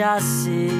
[0.00, 0.70] deixa ser.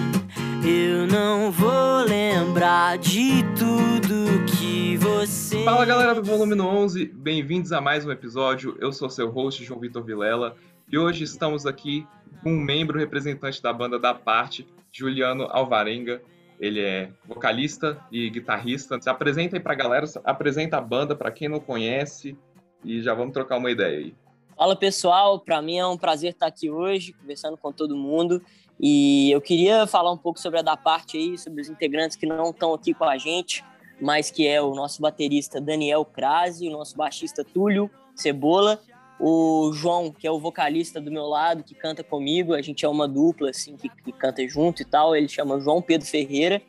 [0.67, 5.62] Eu não vou lembrar de tudo que você.
[5.62, 8.79] Fala galera do Volume 11, bem-vindos a mais um episódio.
[8.80, 10.56] Eu sou seu host, João Vitor Vilela,
[10.90, 12.06] e hoje estamos aqui
[12.43, 16.23] com um membro representante da banda da parte, Juliano Alvarenga.
[16.59, 18.98] Ele é vocalista e guitarrista.
[19.02, 22.39] Se apresenta aí pra galera, apresenta a banda para quem não conhece
[22.83, 24.15] e já vamos trocar uma ideia aí.
[24.57, 28.43] Fala pessoal, para mim é um prazer estar aqui hoje, conversando com todo mundo.
[28.83, 32.25] E eu queria falar um pouco sobre a da parte aí, sobre os integrantes que
[32.25, 33.62] não estão aqui com a gente,
[34.01, 38.80] mas que é o nosso baterista Daniel Crase, o nosso baixista Túlio Cebola,
[39.20, 42.89] o João, que é o vocalista do meu lado, que canta comigo, a gente é
[42.89, 46.62] uma dupla assim que, que canta junto e tal, ele chama João Pedro Ferreira,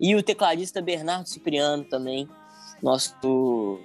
[0.00, 2.26] e o tecladista Bernardo Cipriano também,
[2.82, 3.78] nosso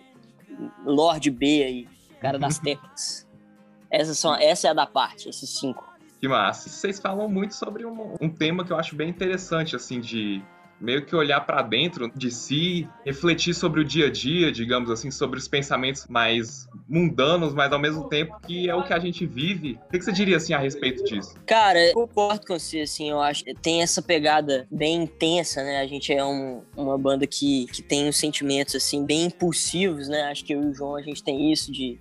[0.85, 1.87] Lorde B aí,
[2.21, 3.27] cara das teclas.
[3.91, 5.92] Essas são, essa é a da parte, esses cinco.
[6.23, 6.69] Que massa.
[6.69, 10.41] Vocês falam muito sobre um, um tema que eu acho bem interessante, assim, de
[10.79, 15.11] meio que olhar para dentro de si, refletir sobre o dia a dia, digamos assim,
[15.11, 19.25] sobre os pensamentos mais mundanos, mas ao mesmo tempo que é o que a gente
[19.25, 19.77] vive.
[19.89, 21.35] O que você diria assim a respeito disso?
[21.45, 25.81] Cara, eu concordo com você, assim, eu acho tem essa pegada bem intensa, né?
[25.81, 30.21] A gente é um, uma banda que, que tem uns sentimentos assim bem impulsivos, né?
[30.31, 31.99] Acho que eu e o João a gente tem isso de,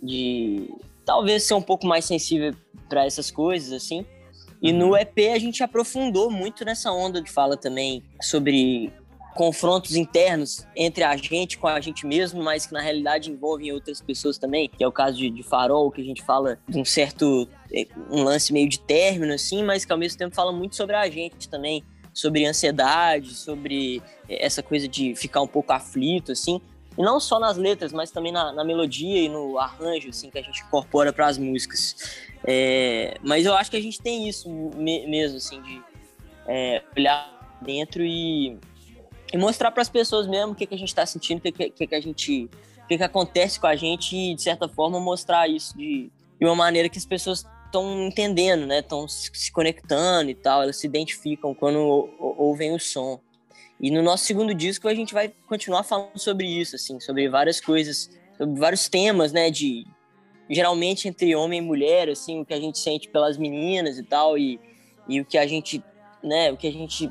[0.00, 0.70] de
[1.04, 2.54] talvez ser um pouco mais sensível
[2.94, 4.06] para essas coisas, assim.
[4.62, 4.96] E no uhum.
[4.96, 8.92] EP a gente aprofundou muito nessa onda de fala também sobre
[9.34, 14.00] confrontos internos entre a gente com a gente mesmo, mas que na realidade envolvem outras
[14.00, 16.84] pessoas também, que é o caso de, de Farol, que a gente fala de um
[16.84, 20.76] certo é, um lance meio de término assim, mas que ao mesmo tempo fala muito
[20.76, 26.60] sobre a gente também, sobre ansiedade, sobre essa coisa de ficar um pouco aflito assim.
[26.96, 30.38] E não só nas letras, mas também na, na melodia e no arranjo, assim, que
[30.38, 31.96] a gente incorpora para as músicas.
[32.46, 35.82] É, mas eu acho que a gente tem isso me, mesmo, assim, de
[36.46, 38.58] é, olhar dentro e,
[39.32, 41.70] e mostrar para as pessoas mesmo o que, que a gente está sentindo, o que,
[41.70, 42.50] que, que a gente,
[42.84, 46.46] o que, que acontece com a gente e, de certa forma, mostrar isso de, de
[46.46, 48.78] uma maneira que as pessoas estão entendendo, né?
[48.80, 53.18] Estão se conectando e tal, elas se identificam quando ouvem o som.
[53.80, 57.60] E no nosso segundo disco a gente vai continuar falando sobre isso, assim, sobre várias
[57.60, 59.84] coisas, sobre vários temas, né, de
[60.48, 64.36] geralmente entre homem e mulher, assim, o que a gente sente pelas meninas e tal,
[64.36, 64.60] e,
[65.08, 65.82] e o que a gente,
[66.22, 67.10] né, o que a gente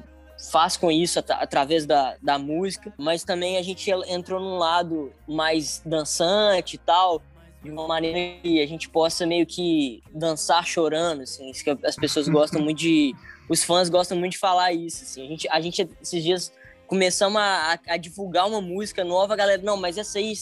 [0.51, 5.11] faz com isso at através da, da música, mas também a gente entrou num lado
[5.27, 7.21] mais dançante e tal,
[7.63, 11.95] de uma maneira que a gente possa meio que dançar chorando, assim, isso que as
[11.95, 13.15] pessoas gostam muito de
[13.49, 15.03] os fãs gostam muito de falar isso.
[15.03, 15.23] Assim.
[15.23, 16.53] A, gente, a gente, esses dias,
[16.87, 20.33] começamos a, a, divulgar uma música nova, a galera, não, mas essa aí,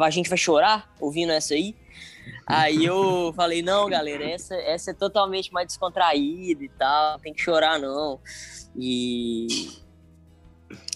[0.00, 1.74] a gente vai chorar ouvindo essa aí?
[2.46, 7.34] Aí eu falei, não, galera, essa, essa é totalmente mais descontraída e tal, não tem
[7.34, 8.20] que chorar, não.
[8.74, 9.46] E,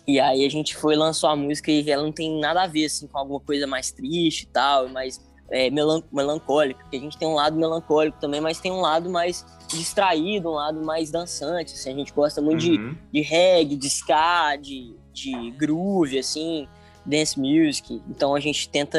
[0.07, 2.87] e aí a gente foi lançou a música e ela não tem nada a ver,
[2.87, 5.21] assim, com alguma coisa mais triste e tal, mais
[5.51, 9.11] é, melan melancólica, porque a gente tem um lado melancólico também, mas tem um lado
[9.11, 12.95] mais distraído, um lado mais dançante, assim, a gente gosta muito uhum.
[12.95, 16.67] de, de reggae, de ska, de, de groove, assim,
[17.05, 18.99] dance music, então a gente tenta,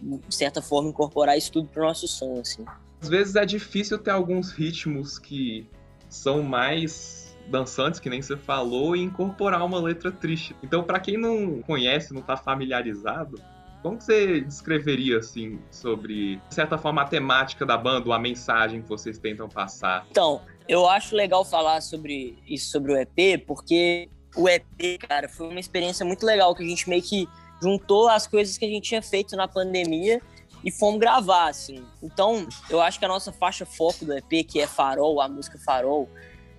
[0.00, 2.64] de certa forma, incorporar isso tudo pro nosso som, assim.
[3.00, 5.66] Às vezes é difícil ter alguns ritmos que
[6.08, 10.56] são mais dançantes, que nem você falou, e incorporar uma letra triste.
[10.62, 13.40] Então, para quem não conhece, não tá familiarizado,
[13.82, 18.88] como você descreveria, assim, sobre, de certa forma, a temática da banda, a mensagem que
[18.88, 20.06] vocês tentam passar?
[20.10, 25.48] Então, eu acho legal falar sobre isso, sobre o EP, porque o EP, cara, foi
[25.48, 27.28] uma experiência muito legal, que a gente meio que
[27.62, 30.20] juntou as coisas que a gente tinha feito na pandemia
[30.64, 31.84] e fomos gravar, assim.
[32.02, 35.58] Então, eu acho que a nossa faixa foco do EP, que é Farol, a música
[35.58, 36.08] Farol,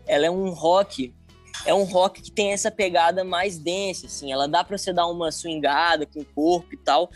[0.05, 1.13] ela é um rock
[1.65, 5.07] é um rock que tem essa pegada mais densa, assim, ela dá para você dar
[5.07, 7.09] uma swingada com o corpo e tal.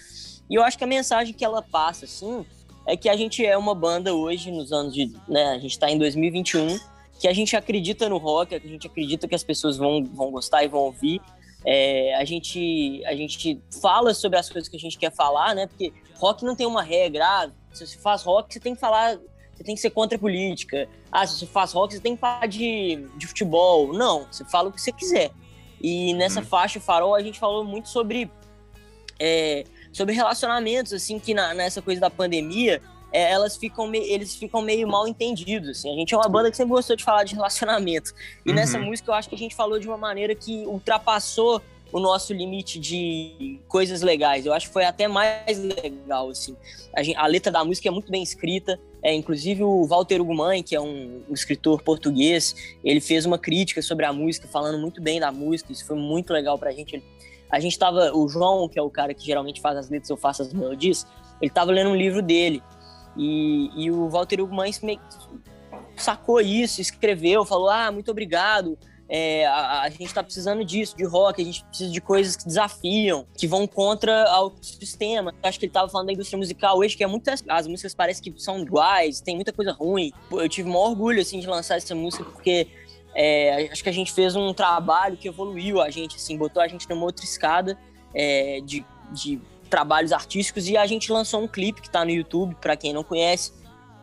[0.49, 2.45] E eu acho que a mensagem que ela passa, assim,
[2.85, 5.11] é que a gente é uma banda hoje, nos anos de.
[5.27, 6.79] Né, a gente tá em 2021,
[7.19, 10.63] que a gente acredita no rock, a gente acredita que as pessoas vão, vão gostar
[10.63, 11.21] e vão ouvir.
[11.65, 15.67] É, a, gente, a gente fala sobre as coisas que a gente quer falar, né?
[15.67, 17.25] Porque rock não tem uma regra.
[17.25, 19.19] Ah, se você faz rock, você tem que falar
[19.59, 20.87] você tem que ser contra a política.
[21.11, 23.91] Ah, se você faz rock, você tem que falar de, de futebol.
[23.91, 25.31] Não, você fala o que você quiser.
[25.81, 26.45] E nessa uhum.
[26.45, 28.31] faixa Farol a gente falou muito sobre,
[29.19, 34.35] é, sobre relacionamentos, assim, que na, nessa coisa da pandemia, é, elas ficam me, eles
[34.35, 35.69] ficam meio mal entendidos.
[35.69, 35.91] Assim.
[35.91, 38.13] A gente é uma banda que sempre gostou de falar de relacionamento.
[38.45, 38.55] E uhum.
[38.55, 41.61] nessa música eu acho que a gente falou de uma maneira que ultrapassou
[41.91, 44.45] o nosso limite de coisas legais.
[44.45, 46.55] Eu acho que foi até mais legal, assim.
[46.95, 48.79] A, gente, a letra da música é muito bem escrita.
[49.01, 53.81] É, inclusive o Walter Ugumãe, que é um, um, escritor português, ele fez uma crítica
[53.81, 55.71] sobre a música, falando muito bem da música.
[55.71, 56.95] Isso foi muito legal pra gente.
[56.95, 57.03] Ele,
[57.49, 60.17] a gente tava, o João, que é o cara que geralmente faz as letras, eu
[60.17, 61.07] faço as melodias,
[61.41, 62.61] ele tava lendo um livro dele.
[63.17, 64.71] E, e o Walter Ugumãe
[65.95, 68.77] sacou isso, escreveu, falou: Ah, muito obrigado.
[69.11, 72.45] É, a, a, gente está precisando disso, de rock, a gente precisa de coisas que
[72.45, 75.33] desafiam, que vão contra o sistema.
[75.41, 77.43] Acho que ele estava falando da indústria musical hoje, que é muitas.
[77.47, 80.11] As músicas parecem que são iguais, tem muita coisa ruim.
[80.31, 82.67] Eu tive o maior orgulho assim, de lançar essa música, porque
[83.15, 86.67] é, acho que a gente fez um trabalho que evoluiu a gente, assim, botou a
[86.67, 87.75] gente numa outra escada
[88.13, 92.55] é, de, de trabalhos artísticos e a gente lançou um clipe que está no YouTube,
[92.55, 93.53] para quem não conhece.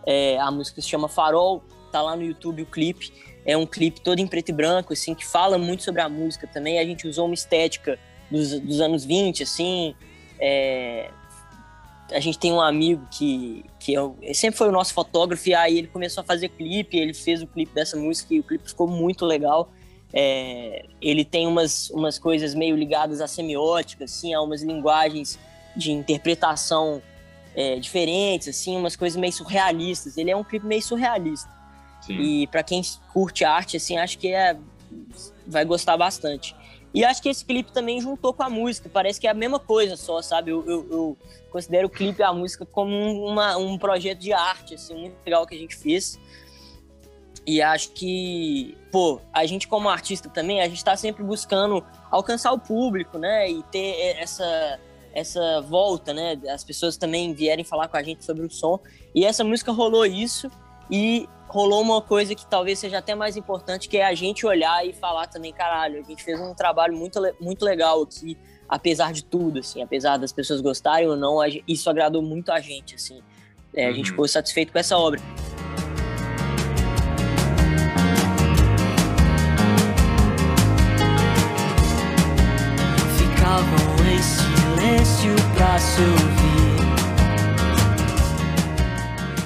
[0.06, 3.12] É, a música se chama Farol, tá lá no YouTube o clipe.
[3.44, 6.46] É um clipe todo em preto e branco, assim, que fala muito sobre a música
[6.46, 6.78] também.
[6.78, 7.98] A gente usou uma estética
[8.30, 9.94] dos, dos anos 20, assim.
[10.38, 11.10] É...
[12.12, 15.78] A gente tem um amigo que, que é, sempre foi o nosso fotógrafo, e aí
[15.78, 18.86] ele começou a fazer clipe, ele fez o clipe dessa música e o clipe ficou
[18.86, 19.70] muito legal.
[20.12, 20.84] É...
[21.02, 25.38] ele tem umas, umas coisas meio ligadas à semiótica, assim, a umas linguagens
[25.76, 27.02] de interpretação
[27.54, 30.16] é, diferentes, assim, umas coisas meio surrealistas.
[30.16, 31.50] Ele é um clipe meio surrealista.
[32.00, 32.14] Sim.
[32.20, 32.82] E para quem
[33.12, 34.56] curte arte, assim, acho que é,
[35.46, 36.54] vai gostar bastante.
[36.94, 39.58] E acho que esse clipe também juntou com a música, parece que é a mesma
[39.58, 40.50] coisa só, sabe?
[40.50, 41.18] Eu, eu, eu
[41.50, 42.94] considero o clipe e a música como
[43.26, 46.18] uma, um projeto de arte, assim, muito legal que a gente fez.
[47.46, 52.52] E acho que, pô, a gente como artista também, a gente tá sempre buscando alcançar
[52.52, 53.50] o público, né?
[53.50, 54.80] E ter essa,
[55.16, 56.38] essa volta, né?
[56.50, 58.78] As pessoas também vierem falar com a gente sobre o som.
[59.14, 60.50] E essa música rolou isso.
[60.90, 64.86] E rolou uma coisa que talvez seja até mais importante, que é a gente olhar
[64.86, 68.36] e falar também, caralho, a gente fez um trabalho muito, muito legal aqui,
[68.68, 72.96] apesar de tudo, assim, apesar das pessoas gostarem ou não, isso agradou muito a gente,
[72.96, 73.22] assim.
[73.74, 74.10] É, a gente uhum.
[74.10, 75.20] ficou satisfeito com essa obra.
[83.16, 83.95] Ficavam
[85.54, 85.78] pra.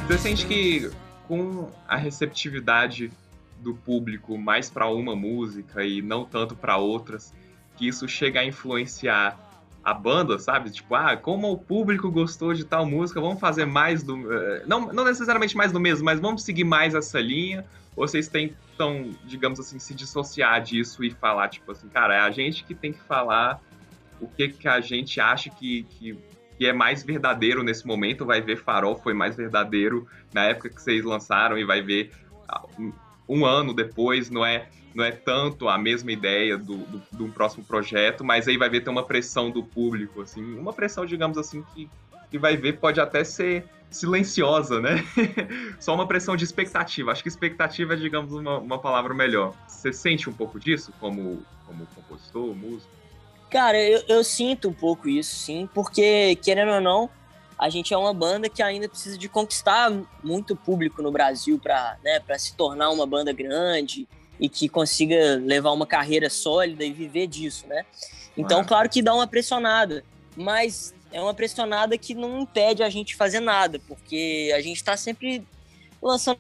[0.07, 0.91] Você sente que
[1.29, 3.13] com a receptividade
[3.61, 7.33] do público mais para uma música e não tanto para outras,
[7.77, 9.39] que isso chega a influenciar
[9.85, 10.71] a banda, sabe?
[10.71, 14.33] Tipo, ah, como o público gostou de tal música, vamos fazer mais do.
[14.33, 17.65] Eh, não, não necessariamente mais do mesmo, mas vamos seguir mais essa linha.
[17.97, 22.31] Ou vocês tentam, digamos assim, se dissociar disso e falar, tipo assim, cara, é a
[22.31, 23.61] gente que tem que falar
[24.21, 26.19] o que, que a gente acha que, que
[26.61, 30.83] que é mais verdadeiro nesse momento, vai ver Farol foi mais verdadeiro na época que
[30.83, 32.11] vocês lançaram e vai ver
[32.47, 32.63] ah,
[33.27, 37.65] um ano depois, não é não é tanto a mesma ideia do, do, do próximo
[37.65, 41.65] projeto, mas aí vai ver ter uma pressão do público, assim, uma pressão, digamos assim,
[41.75, 41.89] que,
[42.31, 45.03] que vai ver pode até ser silenciosa, né?
[45.81, 47.11] Só uma pressão de expectativa.
[47.11, 49.55] Acho que expectativa é, digamos, uma, uma palavra melhor.
[49.67, 53.00] Você sente um pouco disso como, como compositor, músico?
[53.51, 57.11] Cara, eu, eu sinto um pouco isso, sim, porque, querendo ou não,
[57.59, 59.93] a gente é uma banda que ainda precisa de conquistar
[60.23, 64.09] muito público no Brasil para né, se tornar uma banda grande
[64.39, 67.85] e que consiga levar uma carreira sólida e viver disso, né?
[68.37, 70.03] Então, claro que dá uma pressionada,
[70.35, 74.97] mas é uma pressionada que não impede a gente fazer nada, porque a gente está
[74.97, 75.45] sempre
[76.01, 76.39] lançando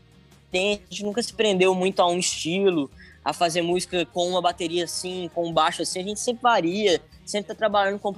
[0.52, 2.90] a gente nunca se prendeu muito a um estilo,
[3.24, 7.00] a fazer música com uma bateria assim, com um baixo assim, a gente sempre varia,
[7.24, 8.14] sempre tá trabalhando com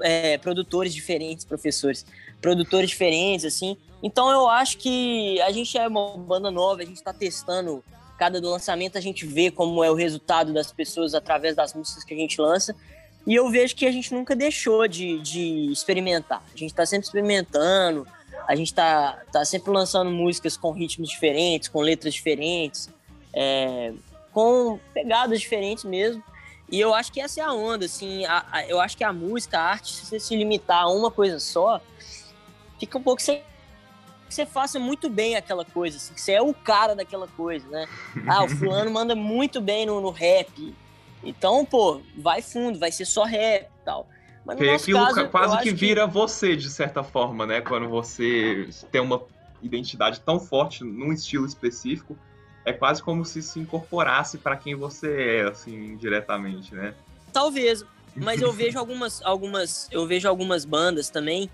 [0.00, 2.06] é, produtores diferentes, professores,
[2.40, 3.76] produtores diferentes, assim.
[4.02, 7.84] Então eu acho que a gente é uma banda nova, a gente tá testando
[8.18, 12.14] cada lançamento, a gente vê como é o resultado das pessoas através das músicas que
[12.14, 12.74] a gente lança.
[13.26, 16.42] E eu vejo que a gente nunca deixou de, de experimentar.
[16.54, 18.06] A gente está sempre experimentando,
[18.46, 22.88] a gente está tá sempre lançando músicas com ritmos diferentes, com letras diferentes.
[23.34, 23.92] É,
[24.36, 26.22] com pegadas diferentes mesmo.
[26.70, 29.10] E eu acho que essa é a onda, assim, a, a, eu acho que a
[29.10, 31.80] música, a arte, se você se limitar a uma coisa só,
[32.78, 33.42] fica um pouco sem
[34.28, 37.66] que você faça muito bem aquela coisa, assim, que você é o cara daquela coisa,
[37.68, 37.88] né?
[38.28, 40.74] Ah, o fulano manda muito bem no, no rap.
[41.24, 44.06] Então, pô, vai fundo, vai ser só rap e tal.
[44.44, 46.12] Mas no aquilo caso, quase que vira que...
[46.12, 47.62] você, de certa forma, né?
[47.62, 49.22] Quando você tem uma
[49.62, 52.18] identidade tão forte num estilo específico,
[52.66, 56.94] é quase como se se incorporasse para quem você é, assim, diretamente, né?
[57.32, 61.48] Talvez, mas eu vejo algumas, algumas, eu vejo algumas bandas também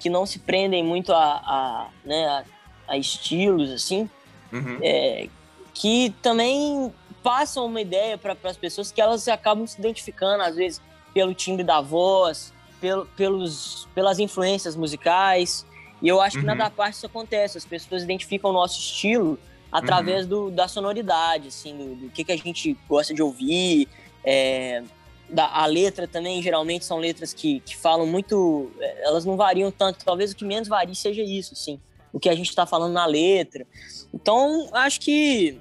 [0.00, 2.44] que não se prendem muito a, a né, a,
[2.88, 4.08] a, estilos, assim,
[4.50, 4.78] uhum.
[4.82, 5.28] é,
[5.74, 6.90] que também
[7.22, 10.80] passam uma ideia para as pessoas que elas acabam se identificando, às vezes,
[11.12, 15.66] pelo timbre da voz, pelo, pelos, pelas influências musicais.
[16.00, 16.54] E eu acho que uhum.
[16.54, 19.38] na da parte isso acontece, as pessoas identificam o nosso estilo
[19.74, 20.28] através uhum.
[20.28, 23.88] do, da sonoridade, assim, do, do, que, que a gente gosta de ouvir.
[24.24, 24.84] É,
[25.28, 28.70] da, a letra também, geralmente, são letras que, que falam muito.
[28.78, 30.04] É, elas não variam tanto.
[30.04, 31.80] Talvez o que menos varie seja isso, assim.
[32.12, 33.66] O que a gente está falando na letra.
[34.14, 35.60] Então, acho que,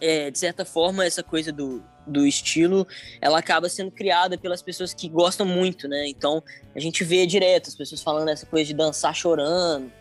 [0.00, 2.84] é, de certa forma, essa coisa do, do estilo,
[3.20, 6.08] ela acaba sendo criada pelas pessoas que gostam muito, né?
[6.08, 6.42] Então,
[6.74, 9.92] a gente vê direto as pessoas falando essa coisa de dançar chorando,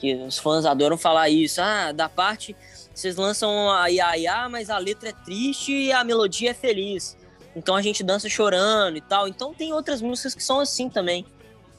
[0.00, 1.60] que os fãs adoram falar isso.
[1.60, 2.56] Ah, da parte,
[2.94, 7.16] vocês lançam a Ia mas a letra é triste e a melodia é feliz.
[7.54, 9.28] Então a gente dança chorando e tal.
[9.28, 11.26] Então tem outras músicas que são assim também.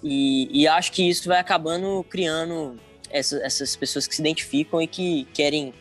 [0.04, 4.88] E, e acho que isso vai acabando criando essa, essas pessoas que se identificam e
[4.88, 5.74] que querem,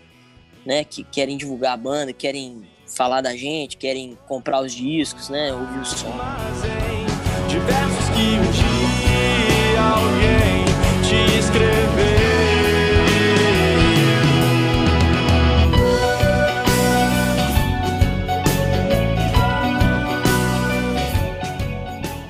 [0.65, 5.53] né, que querem divulgar a banda, querem falar da gente, querem comprar os discos, né,
[5.53, 6.13] ouvir o som.
[7.49, 10.60] Diversos que um dia alguém
[11.11, 12.21] te escreveu.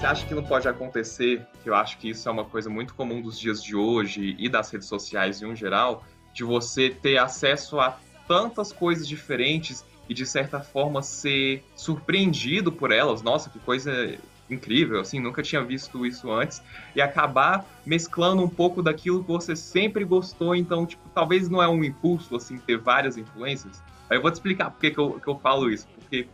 [0.03, 3.23] acha que não pode acontecer, que eu acho que isso é uma coisa muito comum
[3.23, 6.03] dos dias de hoje e das redes sociais em um geral,
[6.35, 7.97] de você ter acesso a
[8.27, 13.23] tantas coisas diferentes e de certa forma ser surpreendido por elas.
[13.23, 14.19] Nossa, que coisa
[14.55, 16.63] incrível, assim, nunca tinha visto isso antes
[16.95, 21.69] e acabar mesclando um pouco daquilo que você sempre gostou, então, tipo, talvez não é
[21.69, 23.83] um impulso, assim, ter várias influências.
[24.09, 26.27] Aí eu vou te explicar por que, que, eu, que eu falo isso, porque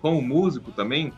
[0.00, 1.12] como músico também,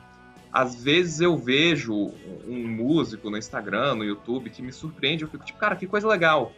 [0.53, 2.11] às vezes eu vejo
[2.47, 6.09] um músico no Instagram, no YouTube, que me surpreende, eu fico tipo, cara, que coisa
[6.09, 6.53] legal.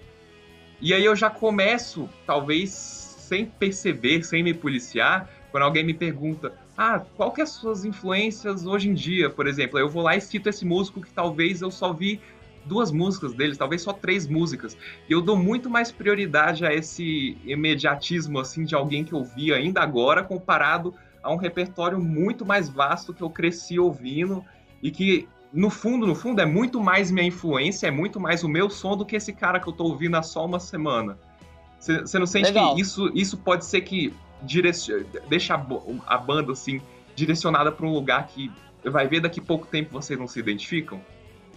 [0.81, 6.53] E aí eu já começo, talvez sem perceber, sem me policiar, quando alguém me pergunta,
[6.83, 9.79] ah, qual que é as suas influências hoje em dia, por exemplo?
[9.79, 12.19] Eu vou lá e cito esse músico que talvez eu só vi
[12.65, 14.79] duas músicas deles, talvez só três músicas.
[15.07, 19.53] E eu dou muito mais prioridade a esse imediatismo, assim, de alguém que eu vi
[19.53, 24.43] ainda agora, comparado a um repertório muito mais vasto que eu cresci ouvindo
[24.83, 28.49] e que no fundo, no fundo, é muito mais minha influência, é muito mais o
[28.49, 31.19] meu som do que esse cara que eu tô ouvindo há só uma semana.
[31.79, 32.75] Você não sente Legal.
[32.75, 35.67] que isso, isso pode ser que direciona, deixa a,
[36.07, 36.81] a banda assim
[37.15, 38.51] direcionada para um lugar que
[38.85, 41.01] vai ver daqui a pouco tempo vocês não se identificam?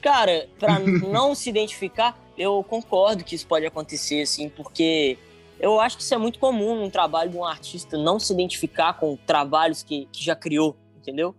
[0.02, 5.18] Cara, para não se identificar, eu concordo que isso pode acontecer, assim, porque
[5.60, 8.94] eu acho que isso é muito comum num trabalho de um artista não se identificar
[8.94, 11.34] com trabalhos que, que já criou, entendeu?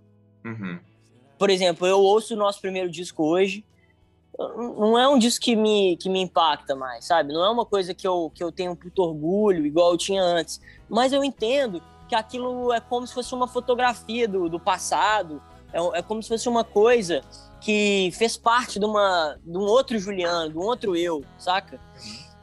[0.45, 0.79] Uhum.
[1.39, 3.65] Por exemplo, eu ouço o nosso primeiro disco hoje,
[4.39, 7.33] não é um disco que me, que me impacta mais, sabe?
[7.33, 10.61] Não é uma coisa que eu, que eu tenho puto orgulho, igual eu tinha antes.
[10.89, 15.41] Mas eu entendo que aquilo é como se fosse uma fotografia do, do passado,
[15.73, 17.23] é, é como se fosse uma coisa
[17.61, 21.81] que fez parte de, uma, de um outro Juliano, de um outro eu, saca?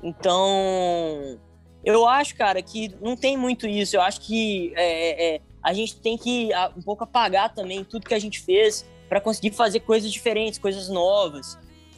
[0.01, 1.37] Então,
[1.83, 3.95] eu acho, cara, que não tem muito isso.
[3.95, 8.07] Eu acho que é, é, é a gente tem que um pouco apagar também tudo
[8.07, 11.57] que a gente fez para conseguir fazer coisas diferentes, coisas novas.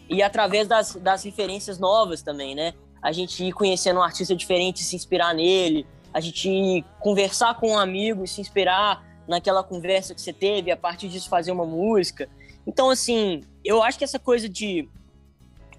[0.09, 2.73] E através das, das referências novas também, né?
[3.01, 5.85] A gente ir conhecendo um artista diferente e se inspirar nele.
[6.13, 10.71] A gente ir conversar com um amigo e se inspirar naquela conversa que você teve,
[10.71, 12.29] a partir disso fazer uma música.
[12.67, 14.87] Então, assim, eu acho que essa coisa de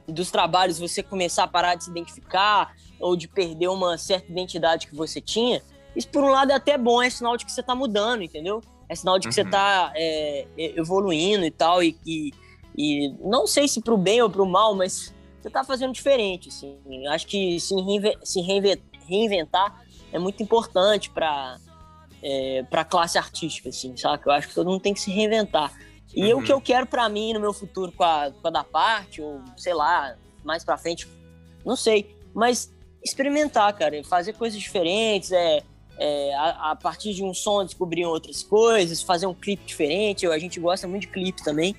[0.07, 4.87] dos trabalhos você começar a parar de se identificar ou de perder uma certa identidade
[4.87, 5.63] que você tinha,
[5.97, 8.61] isso por um lado é até bom, é sinal de que você está mudando, entendeu?
[8.89, 9.33] É sinal de que uhum.
[9.33, 12.33] você está é, evoluindo e tal, e, e,
[12.77, 15.93] e, não sei se para o bem ou para o mal, mas você está fazendo
[15.93, 16.79] diferente, assim.
[17.09, 21.59] Acho que se, reinve se reinventar é muito importante para
[22.23, 24.23] é, para a classe artística, assim, sabe?
[24.25, 25.71] Eu acho que todo mundo tem que se reinventar.
[26.15, 26.41] E uhum.
[26.41, 29.21] o que eu quero para mim no meu futuro com a, com a da parte,
[29.21, 31.07] ou sei lá, mais para frente,
[31.65, 32.17] não sei.
[32.33, 32.73] Mas
[33.05, 35.63] experimentar, cara, fazer coisas diferentes, é,
[35.99, 40.27] é a, a, partir de um som descobrir outras coisas, fazer um clipe diferente.
[40.27, 41.77] A gente gosta muito de clipe também.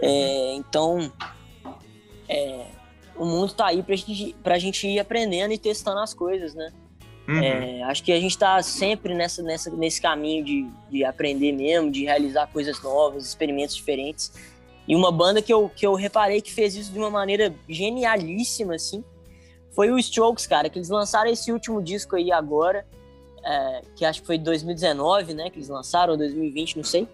[0.00, 1.12] É, então,
[2.28, 2.66] é,
[3.16, 6.72] o mundo tá aí pra gente, pra gente ir aprendendo e testando as coisas, né?
[7.28, 7.42] Uhum.
[7.42, 11.90] É, acho que a gente está sempre nessa, nessa, nesse caminho de, de aprender mesmo,
[11.90, 14.32] de realizar coisas novas, experimentos diferentes.
[14.86, 18.76] E uma banda que eu, que eu reparei que fez isso de uma maneira genialíssima,
[18.76, 19.04] assim,
[19.72, 22.86] foi o Strokes, cara, que eles lançaram esse último disco aí agora,
[23.44, 27.06] é, que acho que foi 2019, né, que eles lançaram, ou 2020, não sei.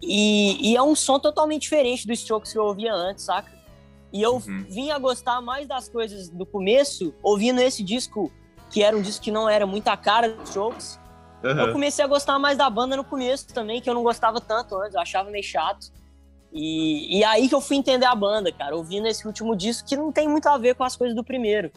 [0.00, 3.50] E, e, é um som totalmente diferente do Strokes que eu ouvia antes, saca?
[4.12, 4.64] E eu uhum.
[4.68, 8.32] vim a gostar mais das coisas do começo, ouvindo esse disco
[8.70, 11.00] que era um disco que não era muito a cara dos Strokes.
[11.42, 11.50] Uhum.
[11.50, 14.76] Eu comecei a gostar mais da banda no começo também, que eu não gostava tanto
[14.76, 15.90] antes, eu achava meio chato.
[16.52, 19.96] E, e aí que eu fui entender a banda, cara, ouvindo esse último disco que
[19.96, 21.70] não tem muito a ver com as coisas do primeiro.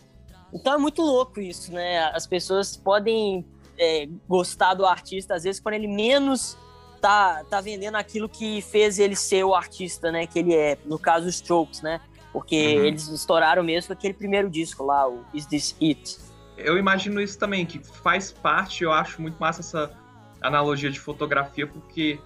[0.54, 2.06] Então é muito louco isso, né?
[2.14, 3.46] As pessoas podem
[3.78, 6.58] é, gostar do artista, às vezes, quando ele menos
[7.02, 10.28] tá, tá vendendo aquilo que fez ele ser o artista, né?
[10.28, 12.00] Que ele é, no caso, os Strokes, né?
[12.32, 12.86] Porque uhum.
[12.86, 16.18] eles estouraram mesmo com aquele primeiro disco lá, o Is This It?
[16.56, 19.92] Eu imagino isso também, que faz parte, eu acho muito massa essa
[20.40, 22.20] analogia de fotografia, porque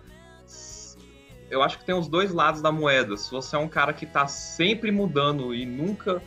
[1.50, 3.17] eu acho que tem os dois lados da moeda.
[3.17, 6.22] Se você é um cara que tá sempre mudando e nunca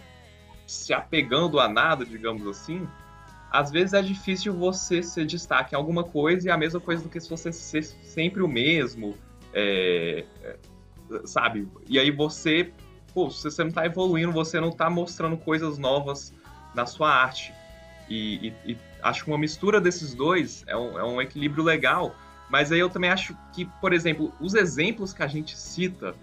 [0.66, 2.88] se apegando a nada, digamos assim,
[3.50, 7.08] às vezes é difícil você se destaque em alguma coisa e a mesma coisa do
[7.08, 9.16] que se você ser sempre o mesmo,
[9.54, 10.56] é, é,
[11.24, 11.66] sabe?
[11.88, 12.72] E aí você,
[13.14, 16.34] pô, se você não tá evoluindo, você não tá mostrando coisas novas
[16.74, 17.54] na sua arte.
[18.08, 22.14] E, e, e acho que uma mistura desses dois é um, é um equilíbrio legal,
[22.50, 26.14] mas aí eu também acho que, por exemplo, os exemplos que a gente cita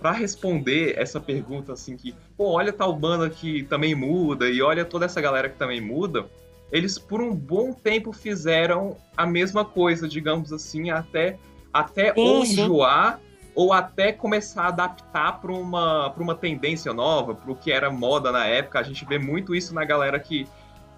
[0.00, 4.84] para responder essa pergunta assim que, pô, olha tal banda que também muda e olha
[4.84, 6.26] toda essa galera que também muda,
[6.70, 11.38] eles por um bom tempo fizeram a mesma coisa, digamos assim, até,
[11.72, 13.20] até ou enjoar
[13.54, 18.30] ou até começar a adaptar para uma, uma tendência nova, para o que era moda
[18.30, 18.78] na época.
[18.78, 20.46] A gente vê muito isso na galera que,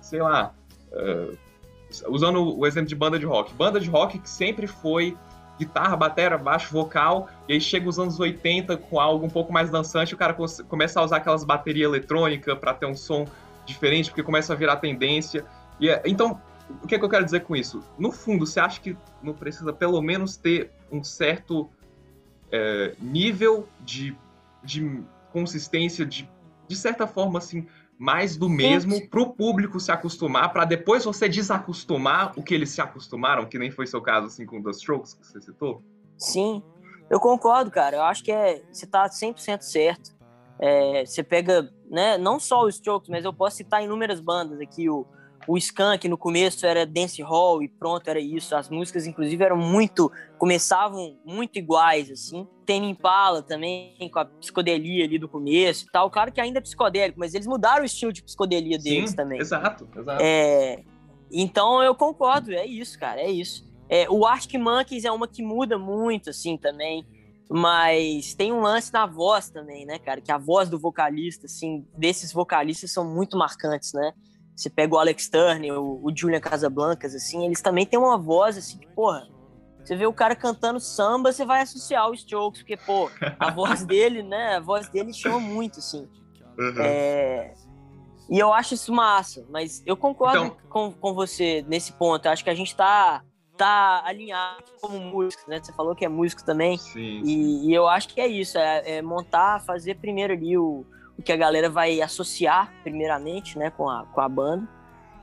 [0.00, 0.52] sei lá,
[0.92, 1.38] uh,
[2.08, 3.54] usando o exemplo de banda de rock.
[3.54, 5.16] Banda de rock que sempre foi
[5.58, 9.68] guitarra, bateria, baixo, vocal, e aí chega os anos 80 com algo um pouco mais
[9.68, 10.32] dançante, o cara
[10.68, 13.26] começa a usar aquelas baterias eletrônicas para ter um som
[13.66, 15.44] diferente, porque começa a virar tendência.
[15.80, 16.40] E é, então,
[16.82, 17.82] o que, é que eu quero dizer com isso?
[17.98, 21.68] No fundo, você acha que não precisa pelo menos ter um certo
[22.50, 24.16] é, nível de,
[24.62, 26.28] de consistência, de,
[26.66, 27.66] de certa forma, assim,
[27.98, 32.70] mais do mesmo para o público se acostumar, para depois você desacostumar o que eles
[32.70, 35.82] se acostumaram, que nem foi seu caso assim com The Strokes que você citou?
[36.16, 36.62] Sim,
[37.10, 37.96] eu concordo, cara.
[37.96, 40.16] Eu acho que é, você está 100% certo.
[40.60, 44.88] É, você pega, né, não só os Strokes, mas eu posso citar inúmeras bandas aqui,
[44.88, 45.04] o
[45.48, 48.54] o Skank no começo era dance hall e pronto, era isso.
[48.54, 50.12] As músicas, inclusive, eram muito.
[50.36, 52.46] começavam muito iguais, assim.
[52.66, 56.10] Tem Impala também, com a psicodelia ali do começo e tal.
[56.10, 59.40] Claro que ainda é psicodélico, mas eles mudaram o estilo de psicodelia deles Sim, também.
[59.40, 60.22] Exato, exato.
[60.22, 60.84] É,
[61.32, 63.66] então eu concordo, é isso, cara, é isso.
[63.88, 67.06] É, o Arctic Monkeys é uma que muda muito, assim, também.
[67.50, 70.20] Mas tem um lance na voz também, né, cara?
[70.20, 74.12] Que a voz do vocalista, assim, desses vocalistas são muito marcantes, né?
[74.58, 78.58] Você pega o Alex Turner, o, o Julian Casablancas, assim, eles também têm uma voz,
[78.58, 79.28] assim, que, porra,
[79.84, 83.84] você vê o cara cantando samba, você vai associar os Strokes, porque, pô, a voz
[83.84, 86.08] dele, né, a voz dele chama muito, assim.
[86.58, 86.74] Uhum.
[86.80, 87.54] É...
[88.28, 90.56] E eu acho isso massa, mas eu concordo então...
[90.68, 92.26] com, com você nesse ponto.
[92.26, 93.22] Eu acho que a gente tá,
[93.56, 95.60] tá alinhado como músico, né?
[95.62, 96.76] Você falou que é músico também.
[96.78, 100.84] Sim, e, e, eu acho que é isso, é, é montar, fazer primeiro ali o,
[101.18, 104.68] o que a galera vai associar primeiramente, né, com a, com a banda,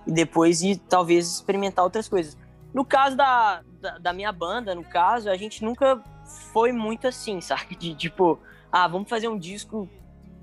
[0.06, 2.38] e depois ir talvez experimentar outras coisas.
[2.74, 6.04] No caso da, da, da, minha banda, no caso, a gente nunca
[6.52, 7.76] foi muito assim, sabe?
[7.76, 8.38] De tipo,
[8.72, 9.90] ah, vamos fazer um disco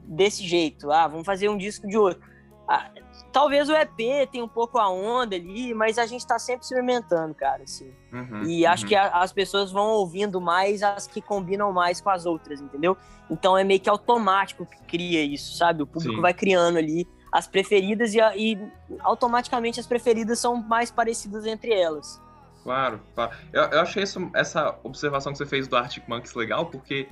[0.04, 2.22] desse jeito, ah, vamos fazer um disco de outro.
[2.66, 2.90] Ah,
[3.32, 7.34] talvez o EP tenha um pouco a onda ali, mas a gente tá sempre experimentando,
[7.34, 7.92] cara, assim.
[8.12, 8.88] Uhum, e acho uhum.
[8.88, 12.96] que a, as pessoas vão ouvindo mais as que combinam mais com as outras, entendeu?
[13.30, 15.82] Então é meio que automático que cria isso, sabe?
[15.82, 16.20] O público Sim.
[16.20, 18.58] vai criando ali as preferidas e, e,
[19.00, 22.20] automaticamente as preferidas são mais parecidas entre elas.
[22.62, 23.34] Claro, claro.
[23.52, 27.08] Eu, eu achei isso, essa observação que você fez do Arctic Monkeys legal, porque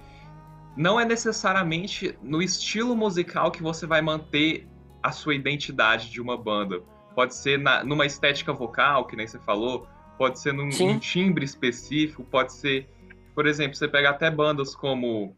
[0.76, 4.68] não é necessariamente no estilo musical que você vai manter
[5.02, 6.80] a sua identidade de uma banda.
[7.14, 9.86] Pode ser na, numa estética vocal, que nem você falou,
[10.18, 12.88] pode ser num, num timbre específico, pode ser,
[13.34, 15.36] por exemplo, você pega até bandas como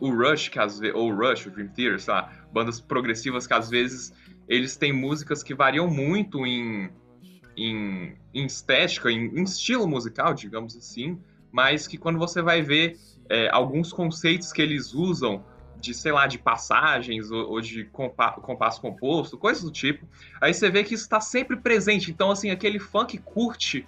[0.00, 3.46] o Rush, que às vezes, ou o Rush, o Dream Theater, sei lá, bandas progressivas
[3.46, 4.12] que às vezes
[4.48, 6.90] eles têm músicas que variam muito em,
[7.56, 11.18] em, em estética, em, em, estilo musical, digamos assim,
[11.50, 12.98] mas que quando você vai ver
[13.28, 15.44] é, alguns conceitos que eles usam
[15.82, 20.06] de, sei lá, de passagens ou, ou de compa compasso composto, coisas do tipo,
[20.40, 22.10] aí você vê que isso está sempre presente.
[22.10, 23.84] Então, assim, aquele fã que curte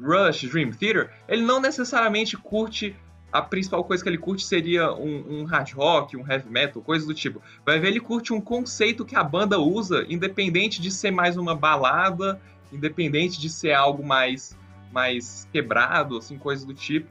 [0.00, 2.94] Rush, Dream Theater, ele não necessariamente curte
[3.32, 7.06] a principal coisa que ele curte seria um, um, hard rock, um heavy metal, coisa
[7.06, 7.40] do tipo.
[7.64, 11.54] Vai ver, ele curte um conceito que a banda usa, independente de ser mais uma
[11.54, 12.38] balada,
[12.70, 14.54] independente de ser algo mais,
[14.92, 17.08] mais quebrado, assim, coisa do tipo.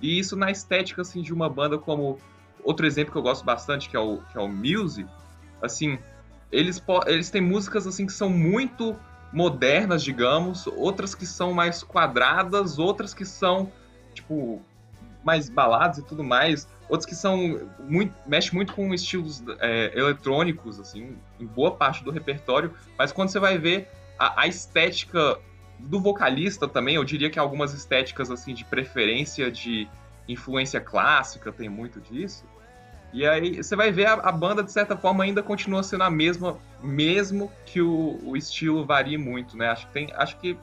[0.00, 2.18] E isso na estética, assim, de uma banda como...
[2.64, 5.06] Outro exemplo que eu gosto bastante, que é o, que é o Muse,
[5.62, 5.98] assim,
[6.50, 8.96] eles, eles têm músicas, assim, que são muito
[9.32, 13.70] modernas, digamos, outras que são mais quadradas, outras que são,
[14.14, 14.62] tipo,
[15.24, 16.68] mais baladas e tudo mais.
[16.88, 22.10] outros que são muito mexe muito com estilos é, eletrônicos assim em boa parte do
[22.10, 25.38] repertório mas quando você vai ver a, a, estética
[25.78, 29.88] do vocalista também eu diria que algumas estéticas assim de preferência de
[30.28, 32.44] influência clássica tem muito disso
[33.14, 36.10] e aí você vai ver a, a banda de certa forma ainda continua sendo a
[36.10, 40.58] mesma mesmo que o, o estilo varie muito né acho que tem acho que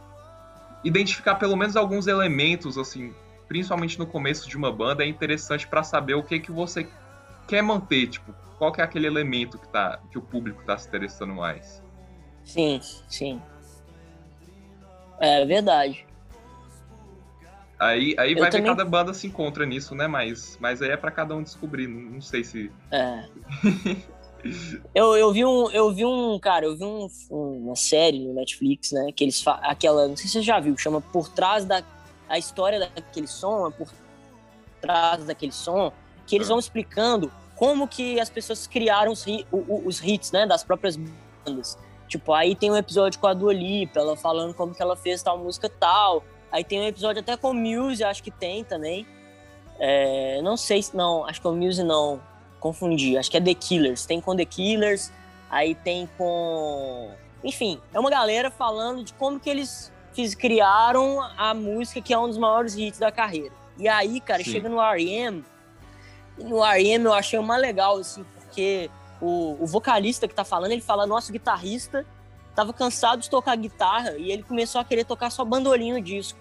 [0.84, 3.14] identificar pelo menos alguns elementos assim
[3.52, 6.88] principalmente no começo de uma banda, é interessante para saber o que que você
[7.46, 10.88] quer manter, tipo, qual que é aquele elemento que, tá, que o público está se
[10.88, 11.84] interessando mais.
[12.46, 13.42] Sim, sim.
[15.20, 16.08] É verdade.
[17.82, 18.62] Aí, aí vai também...
[18.62, 20.08] ver cada banda se encontra nisso, né?
[20.08, 21.88] Mas, mas aí é para cada um descobrir.
[21.88, 22.72] Não, não sei se.
[22.92, 23.26] É.
[24.94, 28.92] eu, eu vi um, eu vi um, cara, eu vi um, uma série no Netflix,
[28.92, 29.12] né?
[29.12, 31.84] Que eles aquela, não sei se você já viu, chama Por Trás da
[32.32, 33.90] a história daquele som, é por
[34.80, 35.92] trás daquele som,
[36.26, 40.96] que eles vão explicando como que as pessoas criaram os, os hits, né, das próprias
[40.96, 41.78] bandas.
[42.08, 45.22] Tipo, aí tem um episódio com a Dua Lipa, ela falando como que ela fez
[45.22, 46.24] tal música tal.
[46.52, 49.08] Aí tem um episódio até com o Muse, acho que tem também.
[49.80, 52.22] É, não sei se não, acho que o Muse não,
[52.60, 53.18] confundi.
[53.18, 54.06] Acho que é The Killers.
[54.06, 55.12] Tem com The Killers,
[55.50, 57.12] aí tem com,
[57.44, 62.20] enfim, é uma galera falando de como que eles fiz, criaram a música que é
[62.20, 63.54] um dos maiores hits da carreira.
[63.78, 64.52] E aí, cara, Sim.
[64.52, 65.44] chega no R.E.M.,
[66.38, 67.06] no R.E.M.
[67.06, 68.90] eu achei uma legal, assim, porque
[69.22, 72.06] o, o vocalista que tá falando, ele fala, nosso guitarrista
[72.56, 76.40] tava cansado de tocar guitarra e ele começou a querer tocar só bandolim no disco.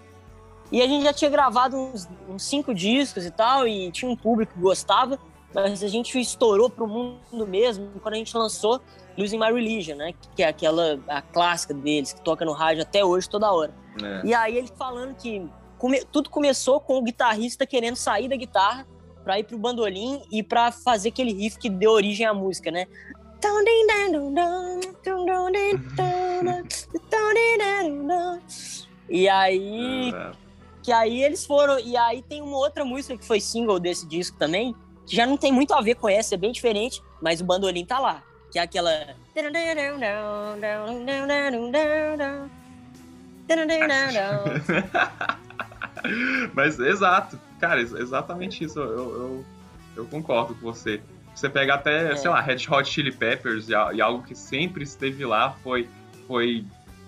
[0.71, 4.15] E a gente já tinha gravado uns, uns cinco discos e tal, e tinha um
[4.15, 5.19] público que gostava,
[5.53, 8.79] mas a gente estourou pro mundo mesmo quando a gente lançou
[9.17, 10.13] Losing My Religion, né?
[10.35, 13.73] Que é aquela a clássica deles, que toca no rádio até hoje, toda hora.
[14.01, 14.27] É.
[14.27, 15.45] E aí ele falando que
[15.77, 18.87] come, tudo começou com o guitarrista querendo sair da guitarra
[19.23, 22.87] para ir pro bandolim e para fazer aquele riff que deu origem à música, né?
[29.09, 30.31] E aí é.
[30.83, 34.37] que aí eles foram e aí tem uma outra música que foi single desse disco
[34.37, 34.75] também
[35.05, 37.85] que já não tem muito a ver com essa é bem diferente mas o bandolim
[37.85, 38.91] tá lá que é aquela.
[46.53, 48.79] Mas exato, cara, exatamente isso.
[48.79, 49.45] Eu, eu,
[49.95, 51.01] eu concordo com você.
[51.33, 52.15] Você pega até, é.
[52.15, 55.87] sei lá, Red Hot Chili Peppers e, e, algo que sempre esteve lá foi,
[56.27, 56.65] foi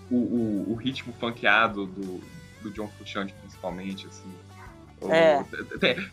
[0.09, 2.21] o, o, o ritmo funkeado do,
[2.61, 4.31] do John Frusciante, principalmente, assim.
[5.09, 5.43] É.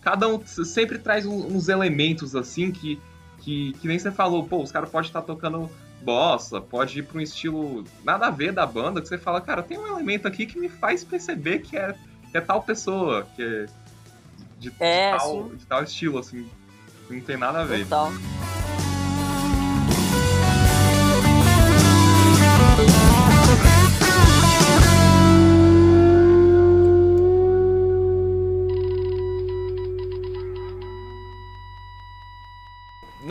[0.03, 3.01] Cada um sempre traz uns elementos assim que
[3.40, 5.70] que, que nem você falou, pô, os caras podem estar tocando
[6.03, 9.62] bossa, pode ir para um estilo nada a ver da banda, que você fala, cara,
[9.62, 11.94] tem um elemento aqui que me faz perceber que é,
[12.31, 13.66] que é tal pessoa, que é
[14.59, 16.49] de, é, de, tal, de tal, estilo, assim,
[17.16, 17.85] não tem nada a ver.
[17.85, 18.12] Total.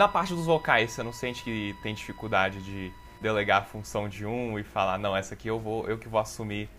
[0.00, 2.90] na parte dos vocais, você não sente que tem dificuldade de
[3.20, 6.18] delegar a função de um e falar, não, essa aqui eu vou, eu que vou
[6.18, 6.70] assumir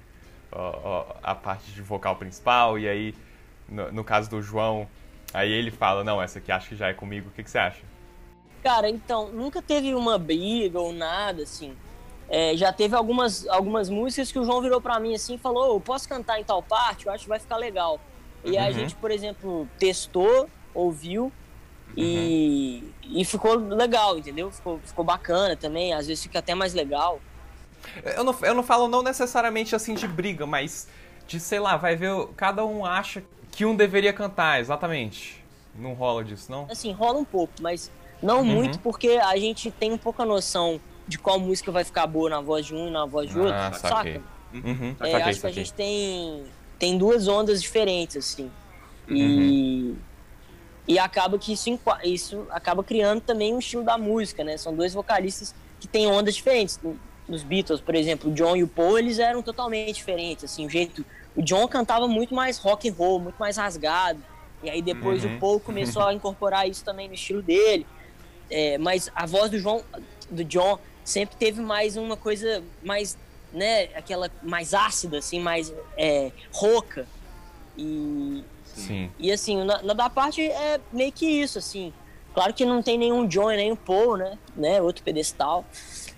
[0.51, 3.13] uh, uh, a parte de vocal principal, e aí,
[3.69, 4.87] no, no, caso do João,
[5.33, 7.57] aí ele fala, não, essa aqui acho que já é comigo, o que, que você
[7.57, 7.81] acha?
[8.63, 11.75] Cara, então, nunca teve uma briga ou nada, assim.
[12.29, 15.75] É, já teve algumas, algumas músicas que o João virou para mim assim e falou,
[15.75, 17.05] oh, posso cantar em tal parte?
[17.05, 17.99] Eu acho que vai ficar legal.
[18.45, 18.63] E uhum.
[18.63, 21.31] a gente, por exemplo, testou, ouviu,
[21.95, 23.19] e, uhum.
[23.19, 24.51] e ficou legal, entendeu?
[24.51, 27.19] Ficou, ficou bacana também, às vezes fica até mais legal.
[28.15, 30.87] Eu não, eu não falo não necessariamente assim de briga, mas
[31.27, 35.43] de, sei lá, vai ver, cada um acha que um deveria cantar, exatamente.
[35.75, 36.67] Não rola disso, não?
[36.69, 38.45] Assim, rola um pouco, mas não uhum.
[38.45, 42.41] muito, porque a gente tem um pouca noção de qual música vai ficar boa na
[42.41, 44.21] voz de um e na voz de outro, ah, saca?
[44.53, 46.43] Uhum, é, saquei, acho que a gente tem,
[46.77, 48.51] tem duas ondas diferentes, assim.
[49.07, 49.97] E uhum.
[50.87, 54.57] E acaba que isso, isso acaba criando também um estilo da música, né?
[54.57, 56.79] São dois vocalistas que têm ondas diferentes.
[57.27, 60.69] Nos Beatles, por exemplo, o John e o Paul, eles eram totalmente diferentes, assim, o
[60.69, 61.05] jeito...
[61.35, 64.21] O John cantava muito mais rock and roll, muito mais rasgado.
[64.63, 65.35] E aí depois uhum.
[65.35, 67.85] o Paul começou a incorporar isso também no estilo dele.
[68.49, 69.81] É, mas a voz do John,
[70.29, 73.17] do John sempre teve mais uma coisa mais,
[73.51, 77.07] né, aquela mais ácida, assim, mais é, rouca.
[77.77, 78.43] E,
[78.75, 79.09] Sim.
[79.19, 81.93] E assim, na, na, da parte é meio que isso, assim.
[82.33, 84.37] Claro que não tem nenhum John nem um Paul, né?
[84.55, 84.81] né?
[84.81, 85.65] Outro pedestal.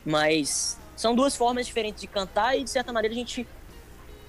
[0.06, 3.47] Mas são duas formas diferentes de cantar e, de certa maneira, a gente,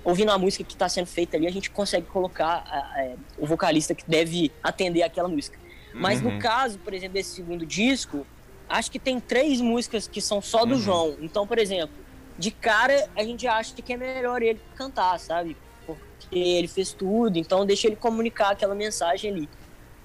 [0.05, 3.95] ouvindo a música que está sendo feita ali, a gente consegue colocar a, o vocalista
[3.95, 5.59] que deve atender aquela música.
[5.95, 6.33] Mas Uhum.
[6.35, 8.27] no caso, por exemplo, desse segundo disco,
[8.69, 10.81] acho que tem três músicas que são só do Uhum.
[10.81, 11.17] João.
[11.21, 11.95] Então, por exemplo,
[12.39, 15.57] de cara a gente acha que é melhor ele cantar, sabe?
[15.87, 19.49] Porque ele fez tudo, então deixa ele comunicar aquela mensagem ali.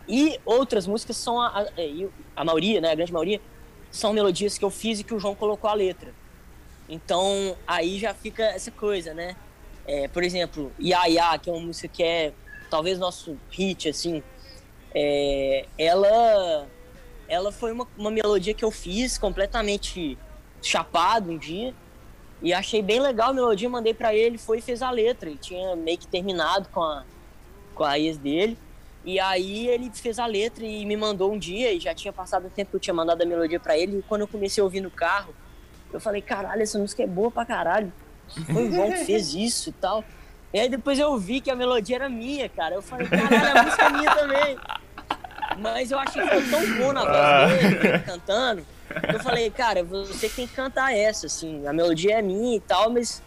[0.08, 3.42] E outras músicas são a, a, e a maioria, né, a grande maioria,
[3.92, 6.14] são melodias que eu fiz e que o João colocou a letra.
[6.88, 9.36] Então aí já fica essa coisa, né?
[9.88, 12.34] É, por exemplo, Ya Ya, que é uma música que é
[12.70, 14.22] talvez nosso hit, assim,
[14.94, 16.68] é, ela,
[17.28, 20.18] ela foi uma, uma melodia que eu fiz completamente
[20.62, 21.74] chapado um dia
[22.42, 25.30] e achei bem legal a melodia, mandei pra ele, foi e fez a letra.
[25.30, 27.04] Ele tinha meio que terminado com a,
[27.76, 28.58] com a ex dele.
[29.04, 32.48] E aí ele fez a letra e me mandou um dia, e já tinha passado
[32.48, 34.64] o tempo que eu tinha mandado a melodia pra ele, e quando eu comecei a
[34.64, 35.34] ouvir no carro,
[35.92, 37.92] eu falei, caralho, essa música é boa pra caralho.
[38.52, 40.04] Foi o João que fez isso e tal.
[40.54, 42.76] E aí depois eu vi que a melodia era minha, cara.
[42.76, 44.58] Eu falei, caralho, a música é minha também.
[45.60, 48.66] Mas eu achei que ficou tão bom na voz dele, ele cantando.
[49.12, 51.66] Eu falei, cara, você que tem que cantar essa, assim.
[51.68, 53.22] A melodia é minha e tal, mas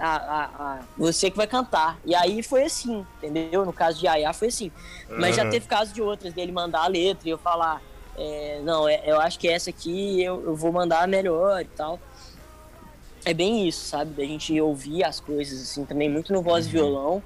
[0.00, 1.98] a, a, a- você que vai cantar.
[2.04, 3.64] E aí foi assim, entendeu?
[3.64, 4.72] No caso de Yaya foi assim.
[5.18, 5.50] Mas já Aham.
[5.50, 7.80] teve casos de outras, dele mandar a letra e eu falar,
[8.16, 12.00] é, não, é- eu acho que essa aqui eu, eu vou mandar melhor e tal.
[13.24, 14.12] É bem isso, sabe?
[14.12, 17.22] Da gente ouvir as coisas, assim, também muito no voz e violão,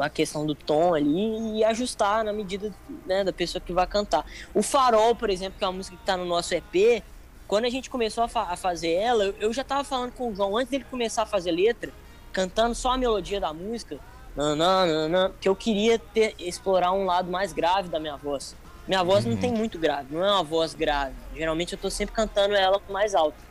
[0.00, 2.74] a questão do tom ali e ajustar na medida
[3.06, 4.24] né, da pessoa que vai cantar.
[4.52, 7.02] O Farol, por exemplo, que é uma música que tá no nosso EP,
[7.46, 10.28] quando a gente começou a, fa- a fazer ela, eu- eu já tava falando com
[10.30, 11.90] o João antes dele começar a fazer letra,
[12.32, 13.98] cantando só a melodia da música,
[14.36, 18.54] nananana, que eu queria ter, explorar um lado mais grave da minha voz.
[18.86, 19.40] Minha voz não Uhum.
[19.40, 21.14] tem muito grave, não é uma voz grave.
[21.34, 23.47] Geralmente eu tô sempre cantando ela mais alta.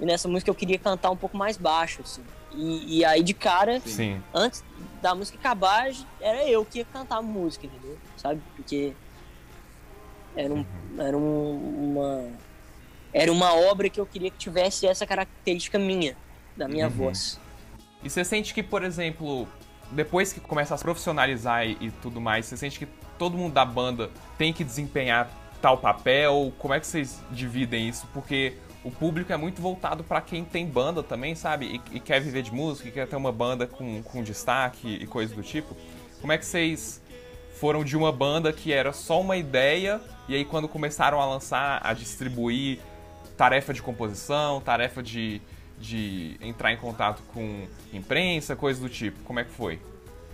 [0.00, 2.22] E nessa música eu queria cantar um pouco mais baixo, assim.
[2.52, 4.22] E, e aí de cara, Sim.
[4.34, 4.62] antes
[5.02, 5.88] da música acabar,
[6.20, 7.96] era eu que ia cantar a música, entendeu?
[8.16, 8.40] Sabe?
[8.54, 8.92] Porque
[10.34, 10.64] era, um,
[10.98, 12.28] era um- uma
[13.12, 16.14] era uma obra que eu queria que tivesse essa característica minha,
[16.54, 16.92] da minha Uhum.
[16.92, 17.40] voz.
[18.02, 19.48] E você sente que, por exemplo,
[19.90, 22.84] depois que começa a se profissionalizar e, e tudo mais, você sente que
[23.18, 25.30] todo mundo da banda tem que desempenhar
[25.62, 26.52] tal papel?
[26.58, 28.06] Como é que vocês dividem isso?
[28.12, 31.82] Porque o público é muito voltado pra quem tem banda também, sabe?
[31.90, 35.06] E, e quer viver de música, e quer ter uma banda com, com destaque e
[35.08, 35.76] coisas do tipo.
[36.20, 37.02] Como é que vocês
[37.58, 41.80] foram de uma banda que era só uma ideia e aí quando começaram a lançar,
[41.82, 42.78] a distribuir
[43.36, 45.42] tarefa de composição, tarefa de,
[45.80, 49.18] de entrar em contato com imprensa, coisas do tipo.
[49.24, 49.80] Como é que foi?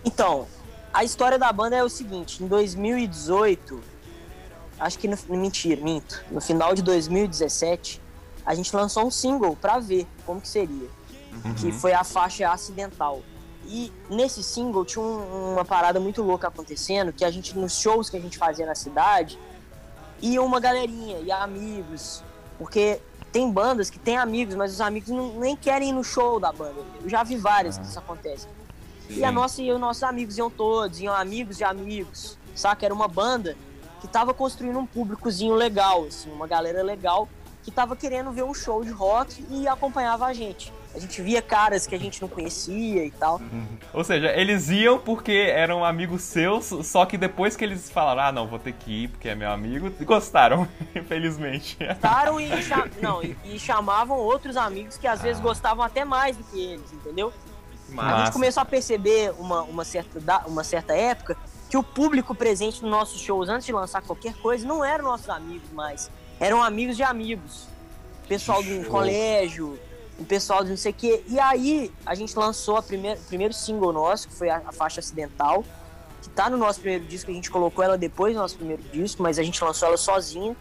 [0.05, 0.47] Então,
[0.93, 3.81] a história da banda é o seguinte, em 2018,
[4.79, 8.02] acho que no, mentira, minto, no final de 2017,
[8.45, 10.87] a gente lançou um single pra ver como que seria,
[11.59, 13.21] que foi a faixa acidental.
[13.65, 18.09] E nesse single tinha um- uma parada muito louca acontecendo, que a gente nos shows
[18.09, 19.39] que a gente fazia na cidade,
[20.21, 22.21] ia uma galerinha, ia amigos,
[22.57, 22.99] porque
[23.31, 26.51] tem bandas que tem amigos, mas os amigos não, nem querem ir no show da
[26.51, 26.81] banda.
[27.01, 28.47] Eu já vi várias que isso acontece.
[29.09, 32.85] E a nossa e os nossos amigos iam todos, iam amigos de amigos, saca?
[32.85, 33.55] Era uma banda
[34.01, 37.27] que tava construindo um públicozinho legal, assim, uma galera legal
[37.63, 40.71] que tava querendo ver um show de rock e acompanhava a gente.
[40.93, 43.41] A gente via caras que a gente não conhecia e tal.
[43.91, 48.31] Ou seja, eles iam porque eram amigos seus, só que depois que eles falaram, ah,
[48.31, 51.77] não, vou ter que ir porque é meu amigo, gostaram, infelizmente.
[51.83, 56.37] Gostaram e, cha- não, e, e chamavam outros amigos que às vezes gostavam até mais
[56.37, 57.33] do que eles, entendeu?
[57.89, 58.31] A Mas, gente Massa.
[58.33, 61.35] começou a perceber uma, uma, certa, uma certa época
[61.69, 65.29] que o público presente nos nossos shows, antes de lançar qualquer coisa, não eram nossos
[65.29, 66.11] amigos mais.
[66.39, 67.67] Eram amigos de amigos.
[68.27, 68.91] Pessoal do Show.
[68.91, 69.79] colégio,
[70.17, 71.23] o pessoal de não sei o quê.
[71.27, 75.63] E aí a gente lançou o primeiro single nosso, que foi a, a faixa acidental,
[76.21, 79.21] que tá no nosso primeiro disco, a gente colocou ela depois do nosso primeiro disco,
[79.21, 80.55] mas a gente lançou ela sozinha.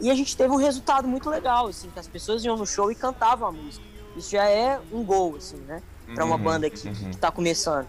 [0.00, 2.90] E a gente teve um resultado muito legal, assim, que as pessoas iam no show
[2.90, 3.84] e cantavam a música.
[4.16, 5.82] Isso já é um gol, assim, né?
[6.14, 7.10] Pra uma Uhum, banda que, uhum.
[7.10, 7.86] que tá começando.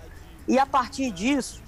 [0.47, 1.62] E a partir disso,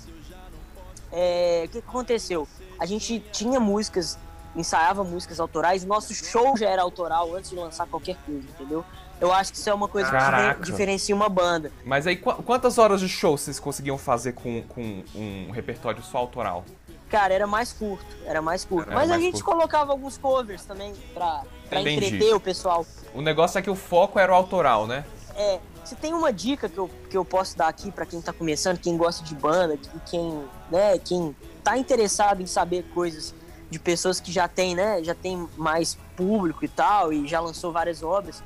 [1.12, 2.48] é, o que aconteceu?
[2.80, 4.18] A gente tinha músicas,
[4.56, 8.84] ensaiava músicas autorais, nosso show já era autoral antes de lançar qualquer coisa, entendeu?
[9.22, 10.60] Eu acho que isso é uma coisa que Caraca.
[10.60, 11.72] difer- diferencia uma banda.
[11.86, 16.18] Mas aí, qu- quantas horas de show vocês conseguiam fazer com, com um repertório só
[16.18, 16.66] autoral?
[17.10, 18.88] Cara, era mais curto, era mais curto.
[18.89, 19.46] Era Mas a mais gente curto.
[19.46, 22.08] colocava alguns covers também pra, pra Entendi.
[22.08, 22.86] entreter o pessoal.
[23.13, 25.06] O negócio é que o foco era o autoral, né?
[25.36, 28.34] É, se tem uma dica que eu, que eu posso dar aqui pra quem tá
[28.34, 33.34] começando, quem gosta de banda, que- quem, né, quem tá interessado em saber coisas
[33.74, 37.72] de pessoas que já tem, né, já tem mais público e tal, e já lançou
[37.72, 38.44] várias obras,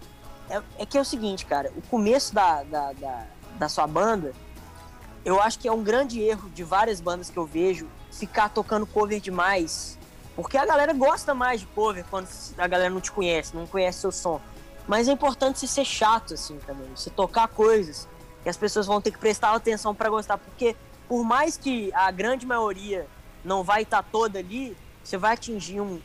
[0.50, 3.28] é, é que é o seguinte, cara, o começo da, da, da,
[3.60, 4.34] da sua banda,
[5.26, 8.86] eu acho que é um grande erro de várias bandas que eu vejo ficar tocando
[8.88, 10.00] cover demais
[10.34, 14.00] Porque a galera gosta mais de cover quando a galera não te conhece, não conhece
[14.00, 14.40] seu som.
[14.88, 16.88] Mas é importante você ser chato, assim, também.
[16.96, 18.08] Você tocar coisas
[18.44, 20.38] que as pessoas vão ter que prestar atenção para gostar.
[20.38, 20.76] Porque
[21.10, 23.08] por mais que a grande maioria
[23.44, 26.02] não vai estar tá toda ali, você vai atingir um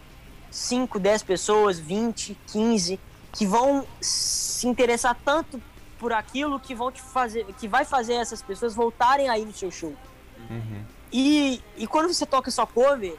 [0.49, 3.01] 5, 10 pessoas, 20, 15,
[3.33, 5.61] que vão se interessar tanto
[5.99, 9.73] por aquilo que vão te fazer, que vai fazer essas pessoas voltarem aí no seu
[9.73, 9.93] show.
[10.49, 10.85] Uhum.
[11.13, 13.17] E, e quando você toca só cover,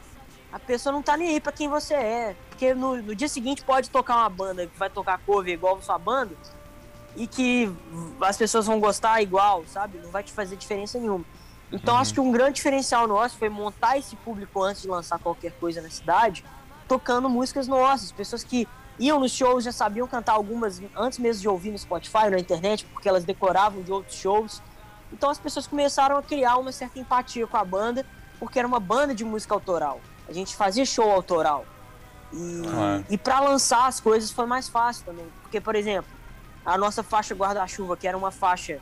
[0.50, 2.36] a pessoa não tá nem aí pra quem você é.
[2.48, 5.82] Porque no, no dia seguinte pode tocar uma banda que vai tocar cover igual a
[5.82, 6.34] sua banda
[7.14, 7.70] e que
[8.22, 9.98] as pessoas vão gostar igual, sabe?
[9.98, 11.24] Não vai te fazer diferença nenhuma.
[11.72, 12.00] Então uhum.
[12.00, 15.80] acho que um grande diferencial nosso foi montar esse público antes de lançar qualquer coisa
[15.80, 16.44] na cidade,
[16.86, 21.48] tocando músicas nossas, pessoas que iam nos shows, já sabiam cantar algumas antes mesmo de
[21.48, 24.62] ouvir no Spotify, na internet, porque elas decoravam de outros shows.
[25.12, 28.06] Então as pessoas começaram a criar uma certa empatia com a banda,
[28.38, 30.00] porque era uma banda de música autoral.
[30.28, 31.64] A gente fazia show autoral.
[32.32, 35.26] E, e para lançar as coisas foi mais fácil também.
[35.42, 36.10] Porque, por exemplo,
[36.64, 38.80] a nossa faixa guarda-chuva, que era uma faixa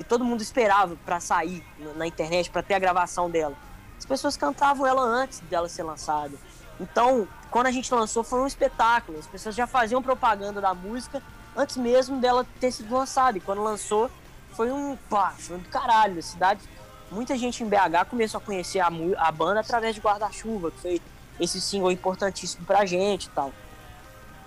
[0.00, 1.62] que todo mundo esperava para sair
[1.94, 3.54] na internet, para ter a gravação dela.
[3.98, 6.38] As pessoas cantavam ela antes dela ser lançada.
[6.80, 9.18] Então, quando a gente lançou, foi um espetáculo.
[9.18, 11.22] As pessoas já faziam propaganda da música
[11.54, 13.36] antes mesmo dela ter sido lançada.
[13.36, 14.10] E quando lançou,
[14.52, 16.18] foi um pá, foi do caralho.
[16.18, 16.62] A cidade,
[17.10, 21.02] muita gente em BH começou a conhecer a, a banda através de Guarda-Chuva, que foi
[21.38, 23.52] esse single importantíssimo pra gente e tal.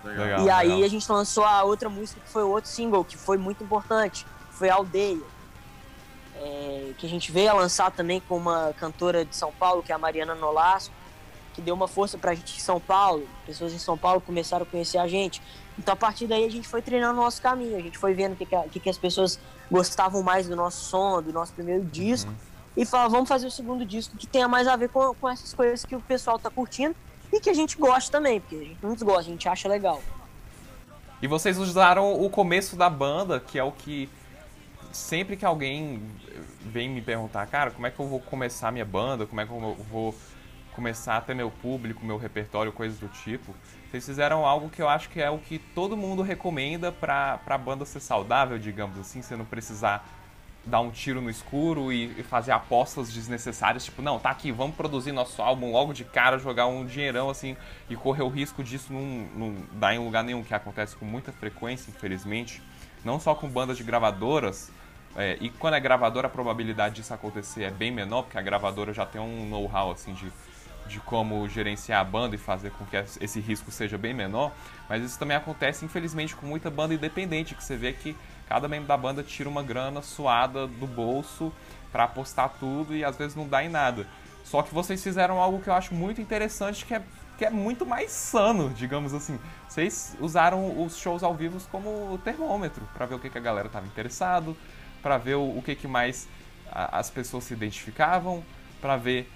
[0.04, 0.84] Legal, e aí legal.
[0.84, 4.26] a gente lançou a outra música que foi o outro single, que foi muito importante,
[4.50, 5.33] foi Aldeia.
[6.44, 9.92] É, que a gente veio a lançar também com uma cantora de São Paulo, que
[9.92, 10.94] é a Mariana Nolasco
[11.54, 13.28] que deu uma força pra gente em São Paulo.
[13.46, 15.42] Pessoas em São Paulo começaram a conhecer a gente.
[15.78, 17.78] Então, a partir daí, a gente foi treinando o nosso caminho.
[17.78, 19.40] A gente foi vendo o que, que, que, as pessoas
[19.72, 22.30] gostavam mais do nosso som, do nosso primeiro disco.
[22.30, 22.38] Uhum.
[22.76, 25.54] E falou, vamos fazer o segundo disco que tenha mais a ver com, com essas
[25.54, 26.96] coisas que o pessoal tá curtindo
[27.32, 30.02] e que a gente gosta também, porque a gente não desgosta, a gente acha legal.
[31.22, 34.10] E vocês usaram o começo da banda, que é o que
[34.94, 36.02] sempre que alguém
[36.62, 39.52] vem me perguntar, cara, como é que eu vou começar minha banda, como é que
[39.52, 40.16] eu vou
[40.74, 43.54] começar a ter meu público, meu repertório, coisas do tipo,
[43.90, 47.58] vocês fizeram algo que eu acho que é o que todo mundo recomenda pra, pra
[47.58, 50.04] banda ser saudável, digamos assim, você não precisar
[50.66, 54.76] dar um tiro no escuro e, e, fazer apostas desnecessárias, tipo, não, tá aqui, vamos
[54.76, 57.58] produzir nosso álbum logo de cara, jogar um dinheirão assim
[57.90, 59.02] e correr o risco disso não,
[59.36, 62.62] não dar em lugar nenhum, que acontece com muita frequência, infelizmente,
[63.04, 64.72] não só com bandas de gravadoras,
[65.16, 68.94] é, e quando é gravadora a probabilidade disso acontecer é bem menor, porque a gravadora
[68.94, 70.32] já tem um know-how assim de
[70.88, 74.52] de como gerenciar a banda e fazer com que esse risco seja bem menor,
[74.90, 78.16] mas isso também acontece infelizmente com muita banda independente, que você vê que
[78.48, 81.54] cada membro da banda tira uma grana suada do bolso
[81.92, 84.06] para apostar tudo e às vezes não dá em nada.
[84.44, 87.02] Só que vocês fizeram algo que eu acho muito interessante, que é,
[87.38, 89.40] que é muito mais sano, digamos assim.
[89.70, 93.68] Vocês usaram os shows ao vivo como termômetro para ver o que, que a galera
[93.68, 94.56] estava interessado,
[95.04, 96.28] para ver o, o que, que mais
[96.72, 98.44] a, as pessoas se identificavam,
[98.82, 99.30] para ver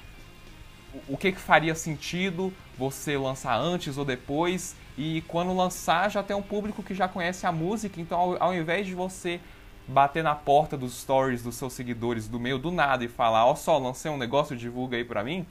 [1.08, 4.75] o que, que faria sentido você lançar antes ou depois.
[4.97, 8.01] E quando lançar, já tem um público que já conhece a música.
[8.01, 9.39] Então, ao, ao invés de você
[9.88, 13.51] bater na porta dos stories dos seus seguidores do meio do nada e falar: Ó,
[13.51, 15.45] oh, só lancei um negócio, divulga aí pra mim.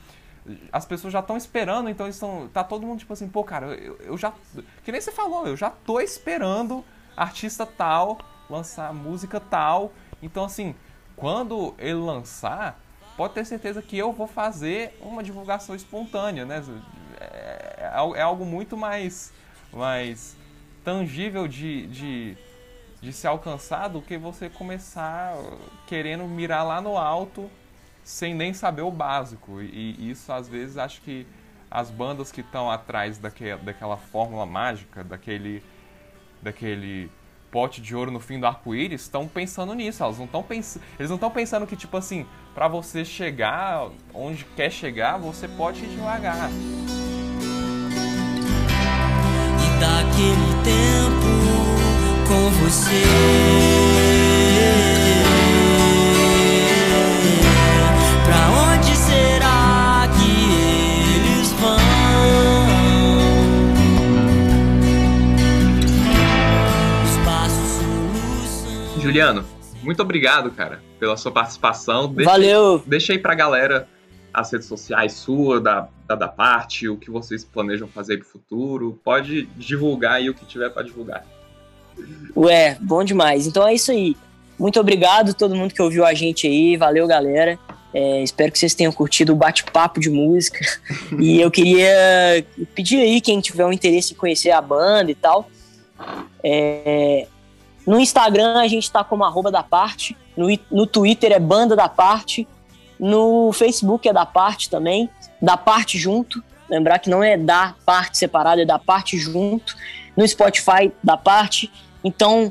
[0.73, 3.97] As pessoas já estão esperando, então estão, tá todo mundo tipo assim, pô, cara, eu,
[4.01, 4.33] eu já.
[4.85, 6.85] Que nem você falou, eu já tô esperando
[7.17, 9.93] artista tal lançar música tal.
[10.23, 10.75] Então, assim,
[11.17, 12.81] quando ele lançar,
[13.17, 16.63] pode ter certeza que eu vou fazer uma divulgação espontânea, né?
[17.21, 19.33] É, é algo muito mais,
[19.73, 20.37] mais
[20.85, 22.37] tangível de, de,
[23.01, 25.35] de se alcançar do que você começar
[25.87, 27.51] querendo mirar lá no alto
[28.05, 29.61] sem nem saber o básico.
[29.61, 31.27] E, e isso, às vezes, acho que
[31.69, 35.63] as bandas que estão atrás daquela, daquela fórmula mágica, daquele,
[36.41, 37.11] daquele
[37.51, 40.03] pote de ouro no fim do arco-íris estão pensando nisso.
[40.03, 44.45] Elas não estão pensando, eles não estão pensando que tipo assim, para você chegar onde
[44.57, 46.51] quer chegar, você pode ir devagar.
[49.61, 51.27] E daquele tempo
[52.29, 53.76] com você
[69.07, 69.45] Juliano,
[69.85, 72.13] muito obrigado, cara, pela sua participação.
[72.13, 72.83] Deixa, Valeu!
[72.85, 73.87] Deixa aí pra galera
[74.35, 78.99] as redes sociais sua, da, da, da parte, o que vocês planejam fazer pro futuro.
[79.05, 81.25] Pode divulgar aí o que tiver para divulgar.
[82.37, 83.47] Ué, bom demais.
[83.47, 84.17] Então é isso aí.
[84.59, 86.77] Muito obrigado a todo mundo que ouviu a gente aí.
[86.77, 87.57] Valeu, galera.
[87.95, 90.59] É, espero que vocês tenham curtido o bate-papo de música.
[91.17, 92.45] e eu queria
[92.75, 95.49] pedir aí, quem tiver um interesse em conhecer a banda e tal.
[96.43, 97.29] É,
[97.87, 100.17] no Instagram a gente tá como arroba da parte.
[100.37, 102.47] No, no Twitter é banda da parte.
[102.99, 105.09] No Facebook é da parte também.
[105.41, 106.43] Da parte junto.
[106.69, 109.77] Lembrar que não é da parte separada, é da parte junto.
[110.17, 111.71] No Spotify, da parte.
[112.03, 112.51] Então,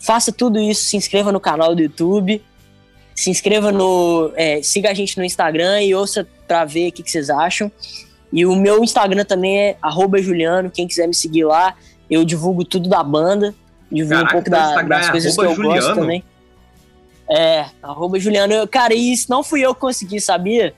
[0.00, 0.84] faça tudo isso.
[0.84, 2.42] Se inscreva no canal do YouTube
[3.16, 4.30] se inscreva no.
[4.36, 7.72] É, siga a gente no Instagram e ouça pra ver o que, que, vocês acham.
[8.30, 9.76] E o meu Instagram também é
[10.20, 10.70] Juliano.
[10.70, 11.74] Quem quiser me seguir lá,
[12.10, 13.54] eu divulgo tudo da banda.
[13.90, 15.80] Divulgo Caraca, um pouco da, das é coisas que eu Juliano.
[15.80, 16.24] gosto também.
[17.30, 18.52] É, arroba Juliano.
[18.52, 20.74] Eu, cara, isso não fui eu que consegui, sabia?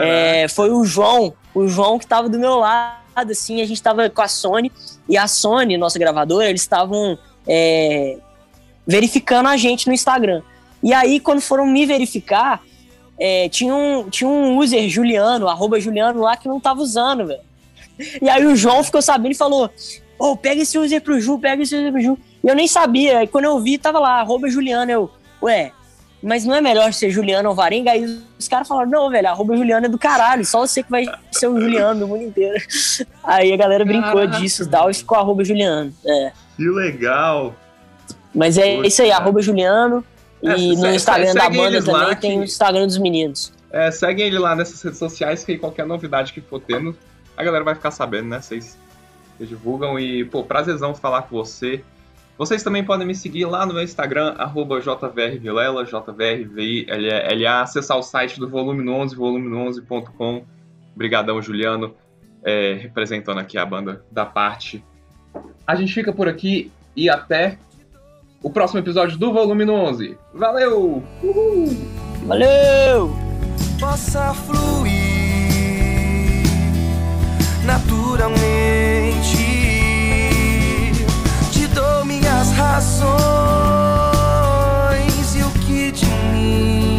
[0.00, 4.08] É, foi o João, o João que tava do meu lado, assim, a gente tava
[4.08, 4.70] com a Sony,
[5.08, 8.18] e a Sony, nossa gravadora, eles estavam é,
[8.86, 10.42] verificando a gente no Instagram.
[10.82, 12.62] E aí, quando foram me verificar,
[13.18, 17.40] é, tinha, um, tinha um user, Juliano, arroba Juliano lá, que não tava usando, velho.
[18.20, 19.70] E aí o João ficou sabendo e falou:
[20.18, 22.18] Ô, oh, pega esse user pro Ju, pega esse user pro Ju.
[22.44, 23.20] E eu nem sabia.
[23.20, 24.92] Aí quando eu vi, tava lá, arroba Juliano.
[24.92, 25.10] Eu,
[25.42, 25.72] ué,
[26.22, 27.90] mas não é melhor ser Juliano ou Varenga?
[27.90, 28.04] Aí
[28.38, 31.48] os caras falaram: não, velho, arroba Juliano é do caralho, só você que vai ser
[31.48, 32.62] o Juliano do mundo inteiro.
[33.24, 34.38] Aí a galera brincou Caraca.
[34.38, 35.92] disso e tal, e ficou arroba Juliano.
[36.06, 36.32] É.
[36.56, 37.54] Que legal!
[38.34, 40.04] Mas é Poxa, isso aí, arroba Juliano.
[40.42, 43.52] É, e no Instagram da banda também tem o Instagram dos meninos.
[43.70, 46.96] É, seguem ele lá nessas redes sociais que qualquer novidade que for tendo,
[47.36, 48.40] a galera vai ficar sabendo, né?
[48.40, 48.76] Vocês,
[49.40, 51.82] divulgam e, pô, prazerzão falar com você.
[52.36, 58.40] Vocês também podem me seguir lá no meu Instagram, arroba jvrvilela, jvrvilela, acessar o site
[58.40, 60.44] do Volume 11, volume11.com.
[60.94, 61.94] Obrigadão, Juliano,
[62.42, 64.84] é, representando aqui a banda da parte.
[65.66, 67.56] A gente fica por aqui e até
[68.42, 70.18] o próximo episódio do Volume 11.
[70.34, 71.02] Valeu!
[71.22, 71.68] Uhul!
[72.26, 73.12] Valeu!
[73.78, 75.14] Possa fluir
[77.64, 78.43] naturalmente.
[82.64, 84.24] Razões
[85.36, 86.98] e o que de mim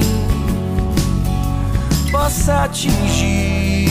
[2.12, 3.90] possa atingir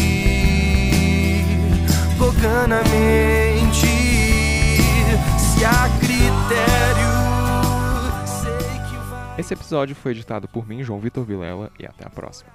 [2.18, 3.87] bocanamente
[5.37, 7.14] se há critério
[9.37, 12.51] esse episódio foi editado por mim, João Vitor Vilela, e até a próxima.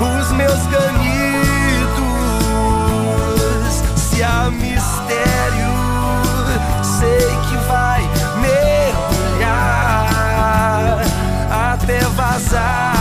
[0.00, 1.27] Os meus ganidos,
[4.22, 5.72] há mistério,
[6.82, 8.02] sei que vai
[8.40, 8.98] mergulhar
[11.72, 12.94] até vazar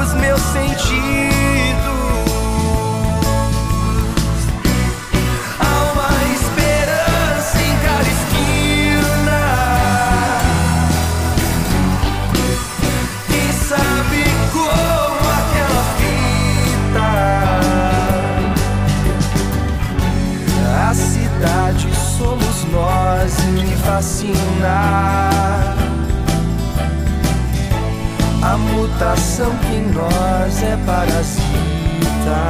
[0.00, 1.29] os meus sentidos.
[23.84, 25.76] Fascinar.
[28.42, 32.40] A mutação que nós é parasita.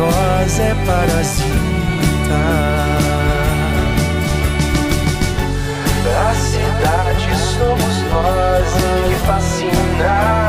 [0.00, 1.50] nós é parasita.
[6.28, 8.68] A cidade somos nós
[9.06, 10.39] que fascina.